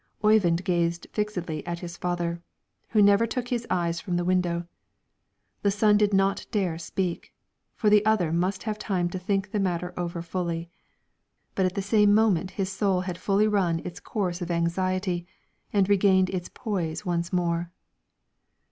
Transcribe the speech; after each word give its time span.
Oyvind 0.23 0.63
gazed 0.63 1.05
fixedly 1.13 1.63
at 1.67 1.77
his 1.81 1.95
father, 1.95 2.41
who 2.89 3.03
never 3.03 3.27
took 3.27 3.49
his 3.49 3.67
eyes 3.69 4.01
from 4.01 4.15
the 4.15 4.25
window; 4.25 4.65
the 5.61 5.69
son 5.69 5.95
did 5.95 6.11
not 6.11 6.47
dare 6.49 6.79
speak, 6.79 7.35
for 7.75 7.87
the 7.87 8.03
other 8.03 8.33
must 8.33 8.63
have 8.63 8.79
time 8.79 9.09
to 9.11 9.19
think 9.19 9.51
the 9.51 9.59
matter 9.59 9.93
over 9.95 10.23
fully. 10.23 10.71
But 11.53 11.67
at 11.67 11.75
the 11.75 11.83
same 11.83 12.15
moment 12.15 12.49
his 12.57 12.71
soul 12.71 13.01
had 13.01 13.19
fully 13.19 13.47
run 13.47 13.79
its 13.85 13.99
course 13.99 14.41
of 14.41 14.49
anxiety, 14.49 15.27
and 15.71 15.87
regained 15.87 16.31
its 16.31 16.49
poise 16.51 17.05
once 17.05 17.31
more. 17.31 17.71